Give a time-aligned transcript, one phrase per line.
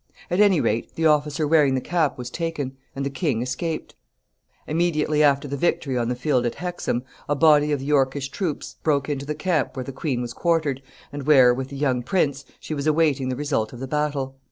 [0.31, 3.93] At any rate, the officer wearing the cap was taken, and the king escaped.
[3.93, 7.71] [Sidenote: The queen's danger.] Immediately after the victory on the field at Hexham, a body
[7.71, 10.81] of the Yorkist troops broke into the camp where the queen was quartered,
[11.13, 14.37] and where, with the young prince, she was awaiting the result of the battle.